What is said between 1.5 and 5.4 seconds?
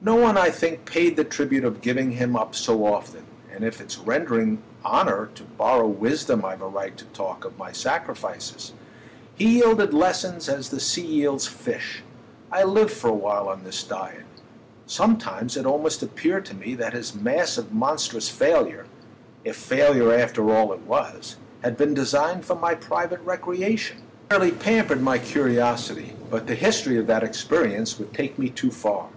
of giving him up so often, and if it's rendering honour